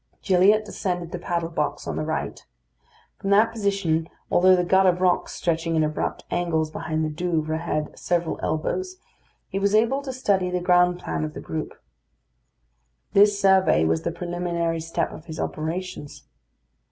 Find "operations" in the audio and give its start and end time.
15.39-16.23